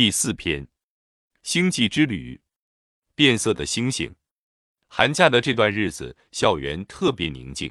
[0.00, 0.66] 第四篇，
[1.42, 2.40] 星际之旅，
[3.14, 4.14] 变色的星星。
[4.88, 7.70] 寒假的这段日子，校园特别宁静。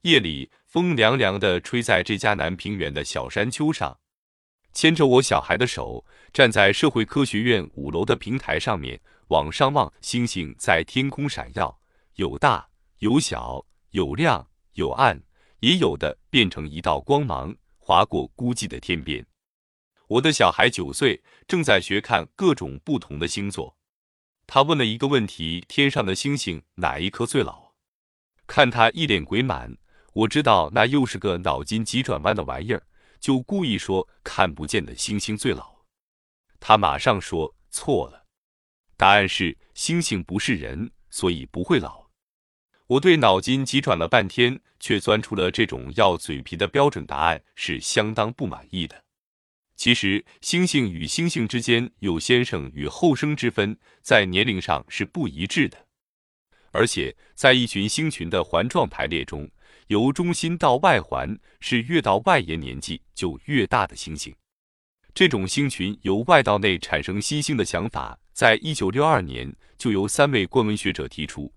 [0.00, 4.00] 夜里，风凉凉的吹在这家南平原的小山丘上。
[4.72, 8.98] 牵着我小孩的手，站在社会科学院五楼的平台上面，
[9.28, 11.78] 往上望，星星在天空闪耀，
[12.14, 12.66] 有大
[13.00, 15.22] 有小，有亮有暗，
[15.60, 19.22] 也有的变成一道光芒，划过孤寂的天边。
[20.12, 23.78] 我的小孩九岁，正在学看各种不同的星座。
[24.46, 27.72] 他问了一个问题：天上的星星哪一颗最老？
[28.46, 29.78] 看他一脸鬼满，
[30.12, 32.82] 我知道那又是个脑筋急转弯的玩意儿，
[33.20, 35.76] 就故意说看不见的星星最老。
[36.60, 38.26] 他马上说错了，
[38.98, 42.10] 答案是星星不是人，所以不会老。
[42.86, 49.04] 我对脑筋急转了半天，却钻出了这种要嘴皮的标准答案，是相当不满意的。
[49.82, 55.76] 其实，星星与星星之间有先生与后生之分，在年龄上是不一致的。
[56.70, 59.50] 而且，在一群星群的环状排列中，
[59.88, 64.32] 由中心到外环是越到外沿年纪就越大的星星。
[65.12, 71.52] 这种星群由外到内产生新星的想法，在一九六二年就由三位观文学者提出。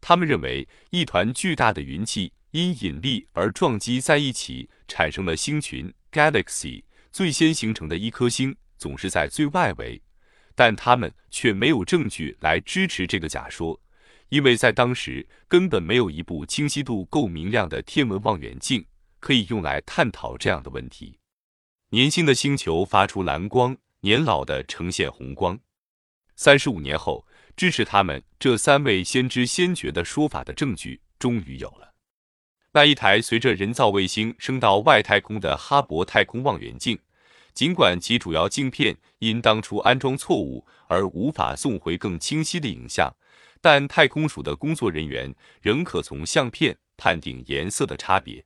[0.00, 6.84] 他们认为，一团巨大的云气因引力而撞击在一起，产生了星群 （galaxy）。
[7.14, 10.02] 最先形成的一颗星总是在最外围，
[10.56, 13.80] 但他们却没有证据来支持这个假说，
[14.30, 18.84] 因为在当时根本没有一部清晰度够明亮的天文望远镜
[19.20, 21.20] 可以用来探讨这样的问题。
[21.90, 25.56] 年轻的星球发出蓝光，年老的呈现红光。
[26.34, 31.93] 三十五年后，支持他们这三位先知先觉的说法的证据终于有了。
[32.74, 36.98] 那一台随着人造卫星升到外太空的哈勃太空望远镜，
[37.52, 43.14] 尽管其主要镜片因当初安装错误而无法送回更清晰的影像，
[43.60, 48.44] 但太空署的工作人员仍可从相片判定颜色的差别。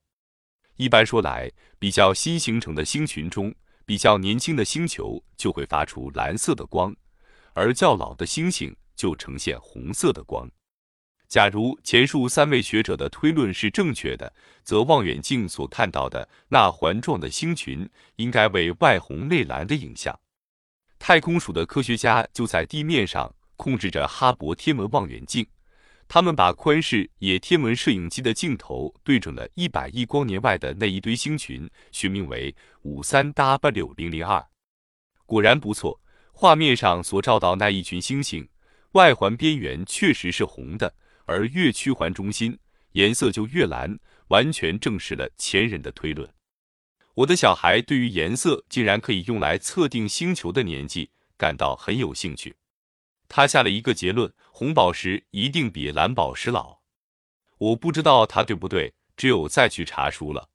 [0.76, 3.54] 一般说来，比较新形成的星群中，
[3.86, 6.94] 比较年轻的星球就会发出蓝色的光，
[7.54, 10.46] 而较老的星星就呈现红色的光。
[11.28, 14.32] 假如前述三位学者的推论是正确的，
[14.64, 20.18] 则望远镜所看到的那环状的星群应该为外红内蓝的影像。
[20.98, 25.46] 太空署的科学家就在地面上控制着哈勃天文望远镜，
[26.08, 34.42] 他们把宽视野天文摄影机的镜头对准了一百亿光年外的那一堆星群，学名为五三 W 零零二。
[35.26, 36.00] 果然不错，
[36.32, 38.48] 画面上所照到那一群星星，
[38.92, 40.94] 外环边缘确实是红的。
[41.28, 42.58] 而越趋环中心，
[42.92, 46.28] 颜色就越蓝，完全证实了前人的推论。
[47.14, 52.56] 我的小孩对于颜色竟然可以用来测定星球的年纪感到很有兴趣。
[53.28, 56.78] 他下了一个结论：红宝石一定比蓝宝石老。
[57.58, 60.48] 我不知道他对不对，只有再去查书了。